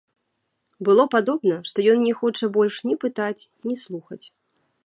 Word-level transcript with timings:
Было 0.89 1.05
падобна, 1.15 1.59
што 1.71 1.85
ён 1.93 1.97
не 2.07 2.13
хоча 2.23 2.45
больш 2.57 2.75
ні 2.89 2.95
пытаць, 3.07 3.39
ні 3.69 3.75
слухаць. 3.87 4.25